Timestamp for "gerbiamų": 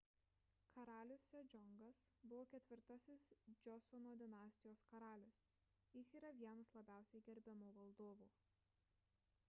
7.29-7.69